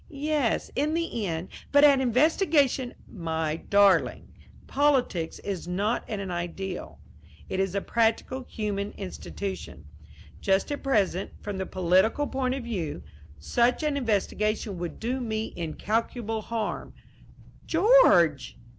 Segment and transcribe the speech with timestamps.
[0.09, 2.95] "Yes, in the end; but an investigation"
[3.29, 4.33] "My darling,
[4.65, 6.97] politics is not an ideal;
[7.49, 9.85] it is a practical human institution.
[10.39, 13.03] Just at present, from the political point of view,
[13.37, 16.95] such an investigation would do me incalculable harm."
[17.67, 18.57] "George!"